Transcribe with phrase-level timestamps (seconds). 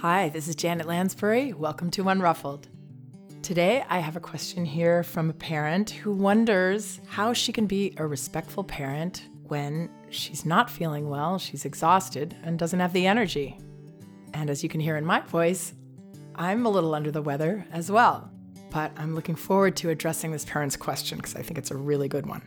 [0.00, 1.52] Hi, this is Janet Lansbury.
[1.52, 2.68] Welcome to Unruffled.
[3.42, 7.92] Today, I have a question here from a parent who wonders how she can be
[7.98, 13.58] a respectful parent when she's not feeling well, she's exhausted, and doesn't have the energy.
[14.32, 15.74] And as you can hear in my voice,
[16.34, 18.30] I'm a little under the weather as well.
[18.70, 22.08] But I'm looking forward to addressing this parent's question because I think it's a really
[22.08, 22.40] good one.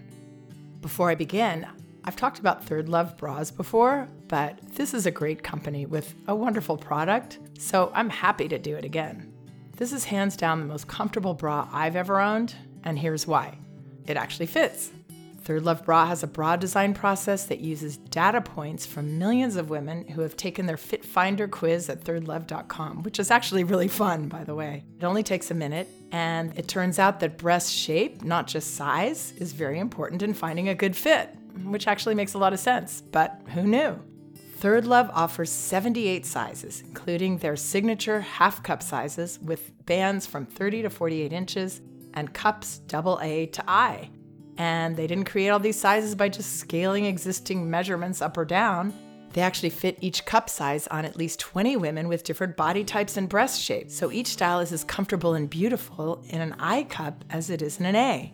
[0.82, 1.68] Before I begin,
[2.06, 6.36] I've talked about Third Love bras before, but this is a great company with a
[6.36, 9.34] wonderful product, so I'm happy to do it again.
[9.78, 13.58] This is hands down the most comfortable bra I've ever owned, and here's why
[14.06, 14.92] it actually fits.
[15.44, 19.70] Third Love Bra has a bra design process that uses data points from millions of
[19.70, 24.30] women who have taken their Fit Finder quiz at thirdlove.com, which is actually really fun,
[24.30, 24.86] by the way.
[24.98, 29.34] It only takes a minute, and it turns out that breast shape, not just size,
[29.38, 31.30] is very important in finding a good fit,
[31.66, 33.02] which actually makes a lot of sense.
[33.02, 34.00] But who knew?
[34.64, 40.84] Third Love offers 78 sizes, including their signature half cup sizes with bands from 30
[40.84, 41.82] to 48 inches
[42.14, 44.10] and cups AA to I.
[44.58, 48.94] And they didn't create all these sizes by just scaling existing measurements up or down.
[49.34, 53.18] They actually fit each cup size on at least 20 women with different body types
[53.18, 57.26] and breast shapes, so each style is as comfortable and beautiful in an I cup
[57.30, 58.34] as it is in an A.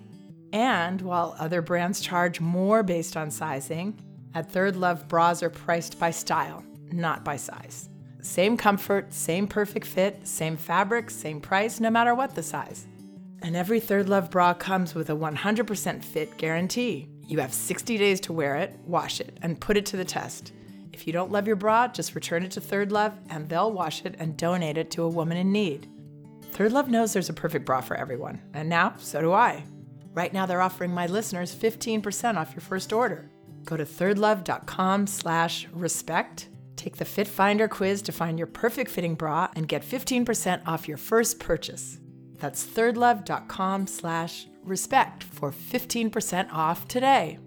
[0.53, 3.99] And while other brands charge more based on sizing,
[4.33, 7.89] at Third Love, bras are priced by style, not by size.
[8.21, 12.87] Same comfort, same perfect fit, same fabric, same price, no matter what the size.
[13.41, 17.07] And every Third Love bra comes with a 100% fit guarantee.
[17.27, 20.51] You have 60 days to wear it, wash it, and put it to the test.
[20.91, 24.03] If you don't love your bra, just return it to Third Love and they'll wash
[24.03, 25.87] it and donate it to a woman in need.
[26.51, 29.63] Third Love knows there's a perfect bra for everyone, and now so do I.
[30.13, 33.29] Right now they're offering my listeners 15% off your first order.
[33.69, 39.13] Go to thirdlove.com slash respect, take the Fit Finder quiz to find your perfect fitting
[39.13, 41.99] bra, and get 15% off your first purchase.
[42.39, 47.37] That's thirdlove.com slash respect for 15% off today.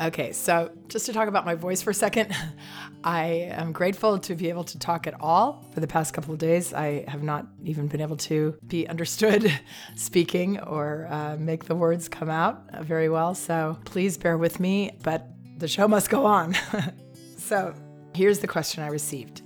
[0.00, 2.34] Okay, so just to talk about my voice for a second,
[3.04, 5.64] I am grateful to be able to talk at all.
[5.72, 9.52] For the past couple of days, I have not even been able to be understood
[9.94, 13.36] speaking or uh, make the words come out very well.
[13.36, 15.28] So please bear with me, but
[15.58, 16.56] the show must go on.
[17.36, 17.72] so
[18.14, 19.42] here's the question I received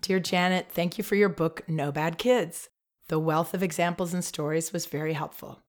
[0.00, 2.68] Dear Janet, thank you for your book, No Bad Kids.
[3.06, 5.62] The wealth of examples and stories was very helpful.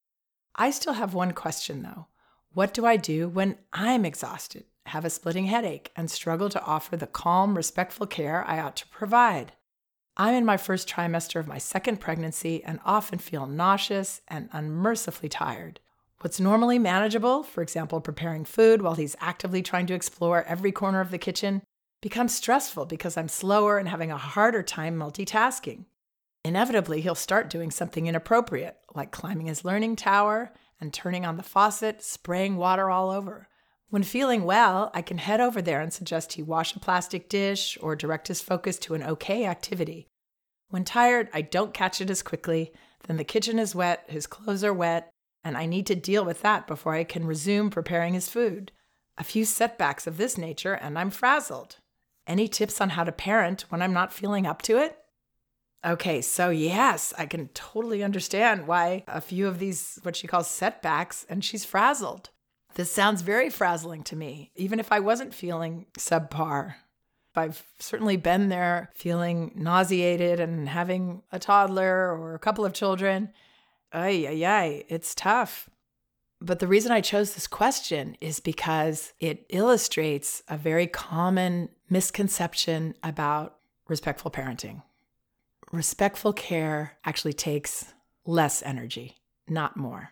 [0.56, 2.08] I still have one question though.
[2.54, 6.96] What do I do when I'm exhausted, have a splitting headache, and struggle to offer
[6.96, 9.54] the calm, respectful care I ought to provide?
[10.18, 15.30] I'm in my first trimester of my second pregnancy and often feel nauseous and unmercifully
[15.30, 15.80] tired.
[16.22, 21.02] What's normally manageable, for example, preparing food while he's actively trying to explore every corner
[21.02, 21.64] of the kitchen,
[22.04, 25.86] becomes stressful because I'm slower and having a harder time multitasking.
[26.46, 31.44] Inevitably, he'll start doing something inappropriate, like climbing his learning tower and turning on the
[31.44, 33.48] faucet, spraying water all over.
[33.90, 37.78] When feeling well, I can head over there and suggest he wash a plastic dish
[37.80, 40.10] or direct his focus to an okay activity.
[40.68, 42.74] When tired, I don't catch it as quickly,
[43.08, 45.10] then the kitchen is wet, his clothes are wet,
[45.42, 48.74] and I need to deal with that before I can resume preparing his food.
[49.18, 51.78] A few setbacks of this nature, and I'm frazzled.
[52.28, 54.98] Any tips on how to parent when I'm not feeling up to it?
[55.86, 60.48] Okay, so yes, I can totally understand why a few of these, what she calls
[60.48, 62.30] setbacks, and she's frazzled.
[62.76, 66.76] This sounds very frazzling to me, even if I wasn't feeling subpar.
[67.36, 73.34] I've certainly been there feeling nauseated and having a toddler or a couple of children.
[73.92, 75.70] Ay, ay, ay, it's tough.
[76.40, 82.96] But the reason I chose this question is because it illustrates a very common misconception
[83.04, 83.58] about
[83.88, 84.82] respectful parenting
[85.74, 87.94] respectful care actually takes
[88.26, 89.18] less energy,
[89.50, 90.12] not more.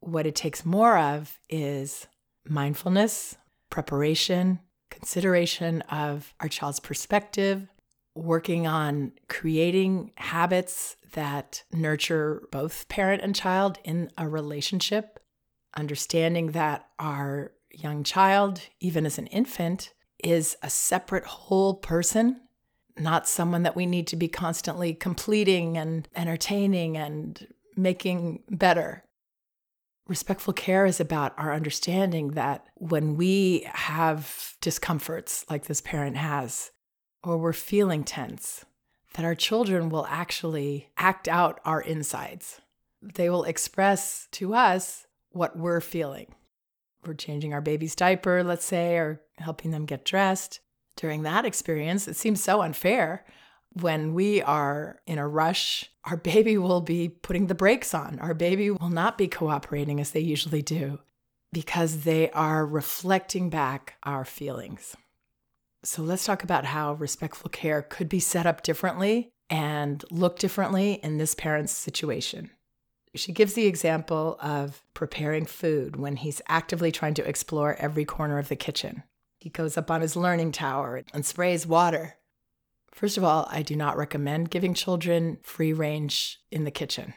[0.00, 2.06] What it takes more of is
[2.48, 3.36] mindfulness,
[3.68, 7.66] preparation, consideration of our child's perspective,
[8.14, 15.18] working on creating habits that nurture both parent and child in a relationship,
[15.76, 22.41] understanding that our young child, even as an infant, is a separate whole person
[22.98, 27.46] not someone that we need to be constantly completing and entertaining and
[27.76, 29.04] making better.
[30.08, 36.70] Respectful care is about our understanding that when we have discomforts like this parent has,
[37.22, 38.64] or we're feeling tense,
[39.14, 42.60] that our children will actually act out our insides.
[43.00, 46.34] They will express to us what we're feeling.
[47.06, 50.60] We're changing our baby's diaper, let's say, or helping them get dressed
[50.96, 53.24] during that experience, it seems so unfair.
[53.74, 58.18] When we are in a rush, our baby will be putting the brakes on.
[58.18, 60.98] Our baby will not be cooperating as they usually do
[61.52, 64.96] because they are reflecting back our feelings.
[65.84, 70.94] So let's talk about how respectful care could be set up differently and look differently
[71.02, 72.50] in this parent's situation.
[73.14, 78.38] She gives the example of preparing food when he's actively trying to explore every corner
[78.38, 79.02] of the kitchen.
[79.42, 82.14] He goes up on his learning tower and sprays water.
[82.92, 87.14] First of all, I do not recommend giving children free range in the kitchen.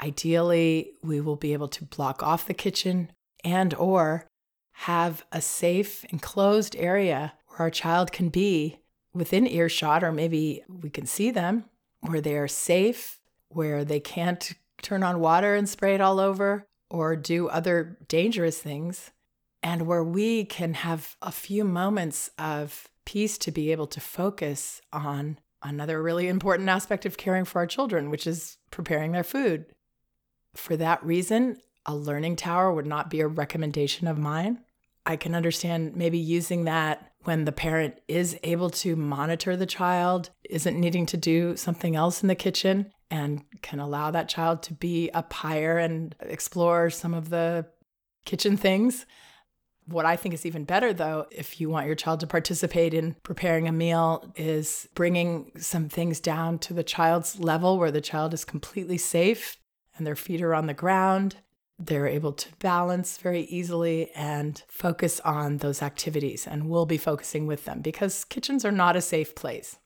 [0.00, 3.12] Ideally, we will be able to block off the kitchen
[3.44, 4.26] and or
[4.72, 8.80] have a safe enclosed area where our child can be
[9.14, 11.66] within earshot or maybe we can see them
[12.00, 13.20] where they are safe,
[13.50, 14.52] where they can't
[14.82, 19.12] turn on water and spray it all over or do other dangerous things,
[19.62, 24.80] and where we can have a few moments of peace to be able to focus
[24.92, 29.66] on another really important aspect of caring for our children, which is preparing their food.
[30.54, 34.60] For that reason, a learning tower would not be a recommendation of mine.
[35.06, 40.30] I can understand maybe using that when the parent is able to monitor the child,
[40.48, 44.74] isn't needing to do something else in the kitchen, and can allow that child to
[44.74, 47.66] be up higher and explore some of the
[48.24, 49.06] kitchen things.
[49.88, 53.16] What I think is even better, though, if you want your child to participate in
[53.22, 58.34] preparing a meal, is bringing some things down to the child's level where the child
[58.34, 59.56] is completely safe
[59.96, 61.36] and their feet are on the ground.
[61.78, 67.46] They're able to balance very easily and focus on those activities, and we'll be focusing
[67.46, 69.78] with them because kitchens are not a safe place.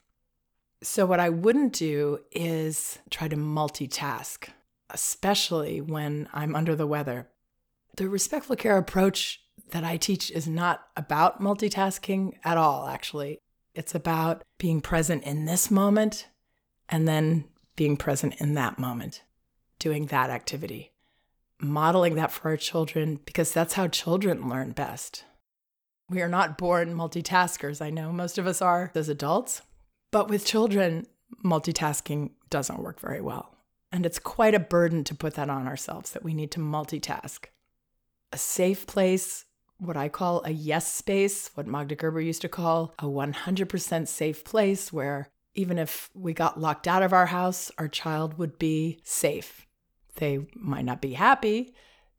[0.82, 4.48] So, what I wouldn't do is try to multitask,
[4.90, 7.28] especially when I'm under the weather.
[7.96, 9.41] The respectful care approach
[9.72, 13.38] that I teach is not about multitasking at all, actually.
[13.74, 16.28] It's about being present in this moment
[16.88, 19.22] and then being present in that moment,
[19.78, 20.92] doing that activity,
[21.58, 25.24] modeling that for our children, because that's how children learn best.
[26.10, 27.80] We are not born multitaskers.
[27.80, 29.62] I know most of us are as adults,
[30.10, 31.06] but with children,
[31.42, 33.56] multitasking doesn't work very well.
[33.90, 37.46] And it's quite a burden to put that on ourselves that we need to multitask.
[38.32, 39.46] A safe place,
[39.82, 44.44] what I call a yes space, what Magda Gerber used to call a 100% safe
[44.44, 49.00] place where even if we got locked out of our house, our child would be
[49.02, 49.66] safe.
[50.16, 51.74] They might not be happy,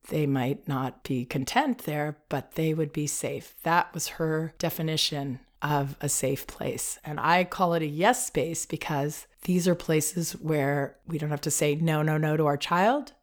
[0.10, 3.56] they might not be content there, but they would be safe.
[3.64, 7.00] That was her definition of a safe place.
[7.06, 11.42] And I call it a yes space because these are places where we don't have
[11.42, 13.14] to say no, no, no to our child,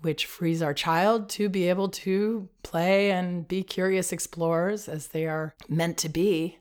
[0.00, 5.26] which frees our child to be able to play and be curious explorers as they
[5.26, 6.58] are meant to be.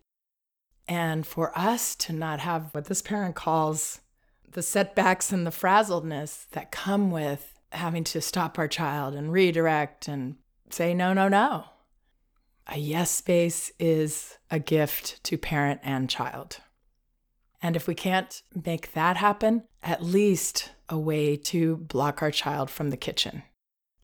[0.87, 4.01] And for us to not have what this parent calls
[4.51, 10.07] the setbacks and the frazzledness that come with having to stop our child and redirect
[10.07, 10.37] and
[10.69, 11.65] say, no, no, no.
[12.67, 16.57] A yes space is a gift to parent and child.
[17.61, 22.69] And if we can't make that happen, at least a way to block our child
[22.69, 23.43] from the kitchen.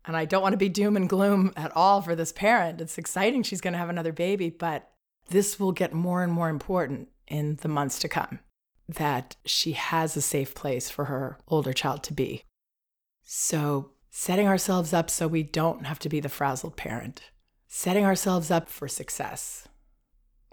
[0.05, 2.81] And I don't want to be doom and gloom at all for this parent.
[2.81, 4.89] It's exciting she's going to have another baby, but
[5.29, 8.39] this will get more and more important in the months to come
[8.89, 12.43] that she has a safe place for her older child to be.
[13.23, 17.21] So, setting ourselves up so we don't have to be the frazzled parent,
[17.67, 19.67] setting ourselves up for success.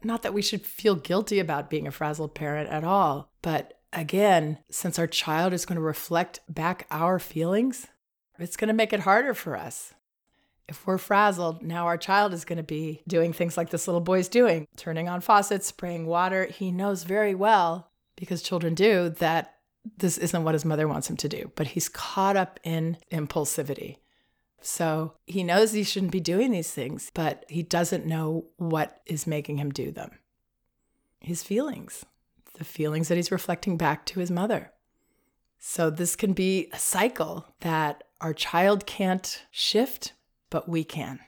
[0.02, 4.58] Not that we should feel guilty about being a frazzled parent at all, but again,
[4.70, 7.86] since our child is going to reflect back our feelings,
[8.38, 9.92] it's going to make it harder for us.
[10.68, 14.00] If we're frazzled, now our child is going to be doing things like this little
[14.00, 16.44] boy's doing, turning on faucets, spraying water.
[16.46, 19.56] He knows very well because children do, that
[19.96, 23.96] this isn't what his mother wants him to do, but he's caught up in impulsivity.
[24.60, 29.26] So he knows he shouldn't be doing these things, but he doesn't know what is
[29.26, 30.18] making him do them.
[31.20, 32.04] His feelings,
[32.54, 34.72] the feelings that he's reflecting back to his mother.
[35.58, 40.14] So this can be a cycle that our child can't shift,
[40.48, 41.20] but we can.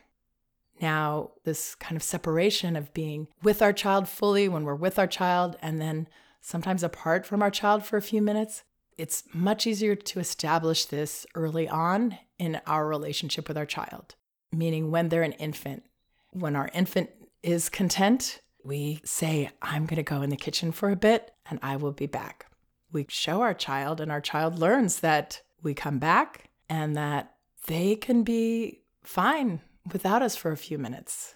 [0.81, 5.07] Now, this kind of separation of being with our child fully when we're with our
[5.07, 6.07] child and then
[6.41, 8.63] sometimes apart from our child for a few minutes,
[8.97, 14.15] it's much easier to establish this early on in our relationship with our child,
[14.51, 15.83] meaning when they're an infant.
[16.31, 17.09] When our infant
[17.41, 21.59] is content, we say, I'm going to go in the kitchen for a bit and
[21.61, 22.47] I will be back.
[22.91, 27.33] We show our child, and our child learns that we come back and that
[27.65, 31.33] they can be fine without us for a few minutes.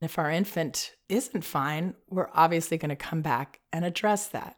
[0.00, 4.56] If our infant isn't fine, we're obviously going to come back and address that.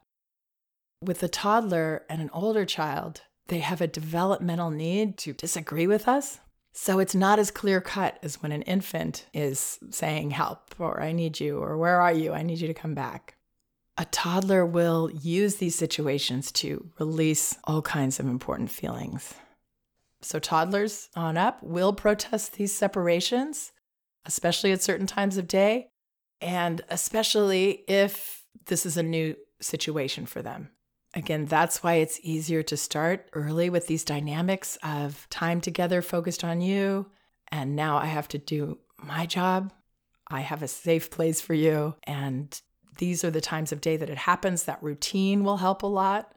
[1.02, 6.06] With a toddler and an older child, they have a developmental need to disagree with
[6.06, 6.38] us.
[6.72, 11.10] So it's not as clear cut as when an infant is saying, Help, or I
[11.10, 12.32] need you, or Where are you?
[12.32, 13.34] I need you to come back.
[13.98, 19.34] A toddler will use these situations to release all kinds of important feelings.
[20.22, 23.72] So, toddlers on up will protest these separations,
[24.24, 25.88] especially at certain times of day,
[26.40, 30.70] and especially if this is a new situation for them.
[31.14, 36.42] Again, that's why it's easier to start early with these dynamics of time together focused
[36.42, 37.10] on you.
[37.48, 39.72] And now I have to do my job.
[40.30, 41.96] I have a safe place for you.
[42.04, 42.58] And
[42.98, 44.64] these are the times of day that it happens.
[44.64, 46.34] That routine will help a lot.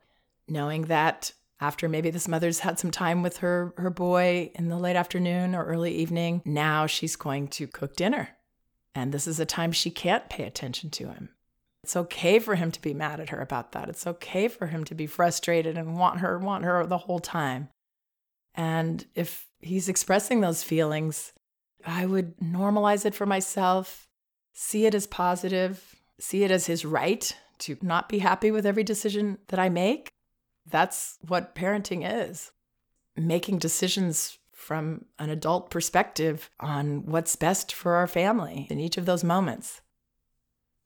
[0.47, 4.77] Knowing that after maybe this mother's had some time with her, her boy in the
[4.77, 8.29] late afternoon or early evening, now she's going to cook dinner.
[8.93, 11.29] And this is a time she can't pay attention to him.
[11.85, 13.89] It's okay for him to be mad at her about that.
[13.89, 17.69] It's okay for him to be frustrated and want her, want her the whole time.
[18.55, 21.31] And if he's expressing those feelings,
[21.85, 24.07] I would normalize it for myself,
[24.51, 28.83] see it as positive, see it as his right to not be happy with every
[28.83, 30.09] decision that I make.
[30.65, 32.51] That's what parenting is
[33.15, 39.05] making decisions from an adult perspective on what's best for our family in each of
[39.05, 39.81] those moments.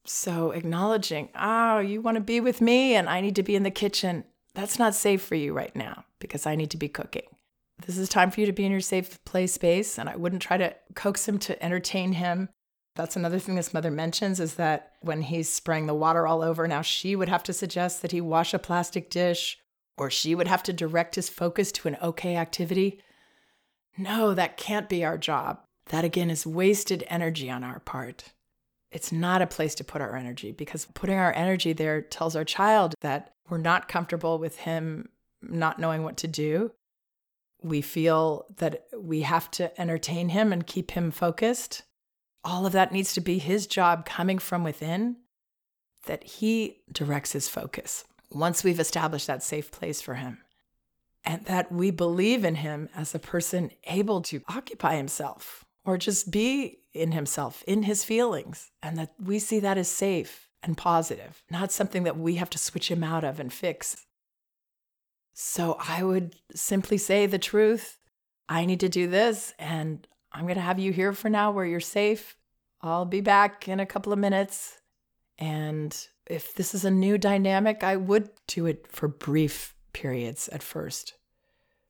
[0.06, 3.64] So acknowledging, oh, you want to be with me and I need to be in
[3.64, 4.24] the kitchen.
[4.56, 7.28] That's not safe for you right now because I need to be cooking.
[7.86, 9.98] This is time for you to be in your safe play space.
[9.98, 12.50] And I wouldn't try to coax him to entertain him.
[12.96, 16.68] That's another thing this mother mentions is that when he's spraying the water all over,
[16.68, 19.58] now she would have to suggest that he wash a plastic dish
[19.98, 23.00] or she would have to direct his focus to an okay activity.
[23.98, 25.60] No, that can't be our job.
[25.88, 28.34] That again is wasted energy on our part
[28.92, 32.44] it's not a place to put our energy because putting our energy there tells our
[32.44, 35.10] child that we're not comfortable with him
[35.42, 36.72] not knowing what to do.
[37.62, 41.84] We feel that we have to entertain him and keep him focused.
[42.44, 45.18] All of that needs to be his job coming from within,
[46.06, 50.40] that he directs his focus once we've established that safe place for him.
[51.26, 56.32] And that we believe in him as a person able to occupy himself or just
[56.32, 61.44] be in himself, in his feelings, and that we see that as safe and positive,
[61.50, 64.06] not something that we have to switch him out of and fix.
[65.34, 67.98] So I would simply say the truth.
[68.50, 71.66] I need to do this, and I'm going to have you here for now where
[71.66, 72.36] you're safe.
[72.82, 74.78] I'll be back in a couple of minutes.
[75.38, 75.96] And
[76.26, 81.14] if this is a new dynamic, I would do it for brief periods at first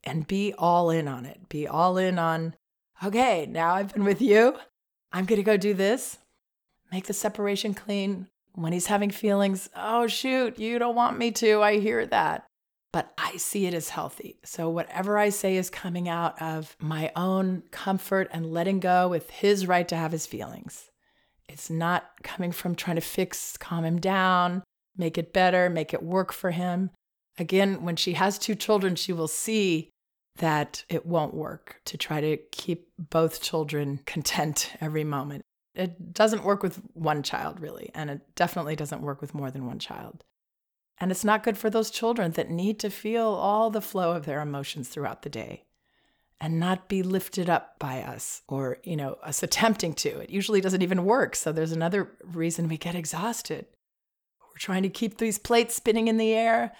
[0.04, 1.50] and be all in on it.
[1.50, 2.56] Be all in on,
[3.04, 4.58] okay, now I've been with you.
[5.12, 6.18] I'm going to go do this,
[6.92, 8.28] make the separation clean.
[8.54, 11.62] When he's having feelings, oh, shoot, you don't want me to.
[11.62, 12.46] I hear that.
[12.92, 14.40] But I see it as healthy.
[14.44, 19.30] So whatever I say is coming out of my own comfort and letting go with
[19.30, 20.90] his right to have his feelings.
[21.48, 24.64] It's not coming from trying to fix, calm him down,
[24.98, 26.90] make it better, make it work for him.
[27.38, 29.90] Again, when she has two children, she will see
[30.40, 35.44] that it won't work to try to keep both children content every moment.
[35.76, 39.66] It doesn't work with one child, really, and it definitely doesn't work with more than
[39.66, 40.24] one child.
[41.00, 44.26] And it's not good for those children that need to feel all the flow of
[44.26, 45.64] their emotions throughout the day
[46.42, 50.20] and not be lifted up by us or, you know, us attempting to.
[50.20, 51.36] It usually doesn't even work.
[51.36, 53.66] So there's another reason we get exhausted.
[54.42, 56.74] We're trying to keep these plates spinning in the air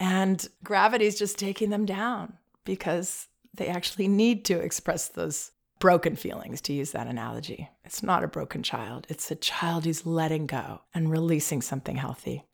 [0.00, 2.34] and gravity's just taking them down
[2.68, 7.66] because they actually need to express those broken feelings, to use that analogy.
[7.82, 12.44] It's not a broken child, it's a child who's letting go and releasing something healthy.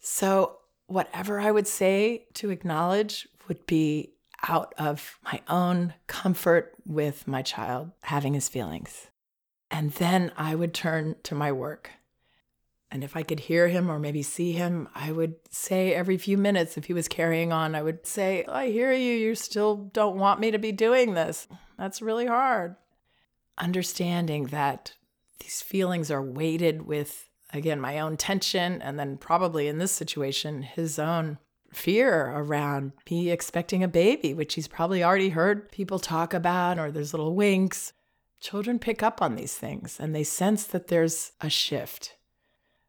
[0.00, 4.12] So, whatever I would say to acknowledge would be
[4.46, 9.06] out of my own comfort with my child having his feelings.
[9.70, 11.90] And then I would turn to my work.
[12.90, 16.38] And if I could hear him or maybe see him, I would say every few
[16.38, 19.12] minutes, if he was carrying on, I would say, I hear you.
[19.12, 21.48] You still don't want me to be doing this.
[21.76, 22.76] That's really hard.
[23.58, 24.94] Understanding that
[25.40, 30.62] these feelings are weighted with, again, my own tension, and then probably in this situation,
[30.62, 31.38] his own
[31.72, 36.90] fear around me expecting a baby, which he's probably already heard people talk about, or
[36.90, 37.92] there's little winks.
[38.40, 42.15] Children pick up on these things and they sense that there's a shift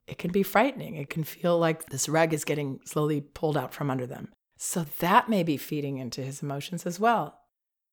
[0.08, 0.96] it can be frightening.
[0.96, 4.30] It can feel like this rug is getting slowly pulled out from under them.
[4.58, 7.40] So that may be feeding into his emotions as well.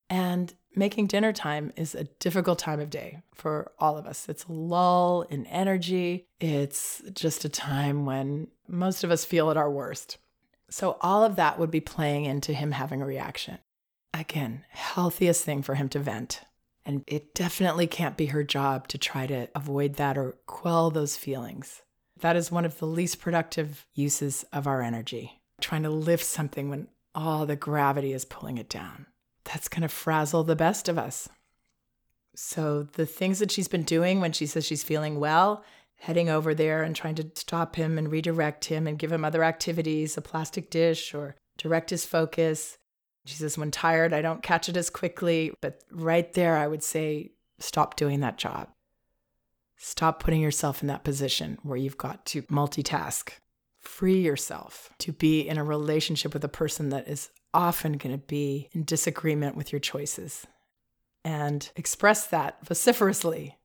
[0.08, 4.28] And making dinner time is a difficult time of day for all of us.
[4.28, 6.26] It's a lull in energy.
[6.40, 10.18] It's just a time when most of us feel at our worst.
[10.70, 13.58] So, all of that would be playing into him having a reaction.
[14.12, 16.40] Again, healthiest thing for him to vent.
[16.86, 21.16] And it definitely can't be her job to try to avoid that or quell those
[21.16, 21.82] feelings.
[22.20, 26.68] That is one of the least productive uses of our energy, trying to lift something
[26.68, 29.06] when all the gravity is pulling it down.
[29.44, 31.28] That's going to frazzle the best of us.
[32.36, 35.64] So, the things that she's been doing when she says she's feeling well,
[35.98, 39.44] heading over there and trying to stop him and redirect him and give him other
[39.44, 42.78] activities, a plastic dish, or direct his focus,
[43.26, 45.52] she says, when tired, I don't catch it as quickly.
[45.60, 48.68] But right there, I would say, stop doing that job.
[49.86, 53.32] Stop putting yourself in that position where you've got to multitask.
[53.80, 58.26] Free yourself to be in a relationship with a person that is often going to
[58.26, 60.46] be in disagreement with your choices.
[61.22, 63.58] And express that vociferously,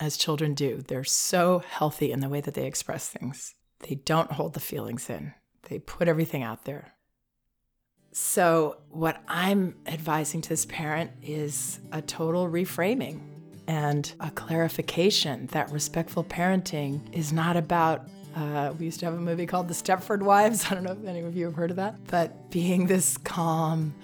[0.00, 0.82] as children do.
[0.88, 3.54] They're so healthy in the way that they express things.
[3.78, 5.34] They don't hold the feelings in,
[5.68, 6.94] they put everything out there.
[8.10, 13.33] So, what I'm advising to this parent is a total reframing
[13.66, 18.08] and a clarification that respectful parenting is not about.
[18.36, 20.66] Uh, we used to have a movie called The Stepford Wives.
[20.70, 23.94] I don't know if any of you have heard of that, but being this calm,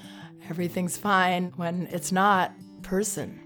[0.49, 2.53] everything's fine when it's not
[2.83, 3.41] person.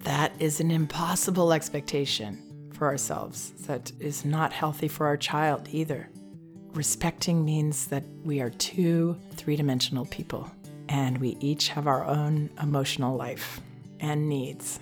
[0.00, 3.50] That is an impossible expectation for ourselves.
[3.66, 6.08] That is not healthy for our child either.
[6.74, 10.50] Respecting means that we are two three dimensional people
[10.88, 13.60] and we each have our own emotional life
[14.00, 14.80] and needs.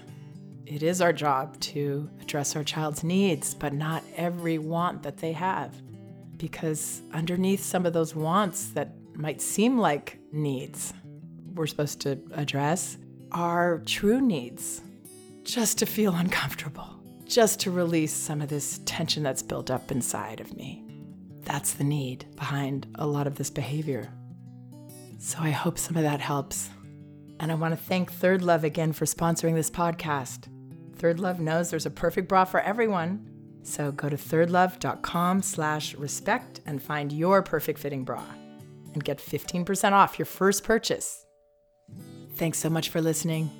[0.66, 5.30] It is our job to address our child's needs, but not every want that they
[5.32, 5.80] have.
[6.36, 10.92] Because underneath some of those wants that might seem like needs,
[11.54, 12.98] we're supposed to address
[13.30, 14.82] are true needs
[15.44, 20.40] just to feel uncomfortable, just to release some of this tension that's built up inside
[20.40, 20.84] of me.
[21.42, 24.12] That's the need behind a lot of this behavior.
[25.18, 26.70] So I hope some of that helps.
[27.38, 30.48] And I want to thank Third Love again for sponsoring this podcast.
[30.96, 33.30] Third Love knows there's a perfect bra for everyone.
[33.62, 38.22] So go to thirdlove.com slash respect and find your perfect fitting bra
[38.94, 41.26] and get 15% off your first purchase.
[42.36, 43.50] Thanks so much for listening.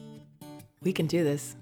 [0.83, 1.57] We can do this.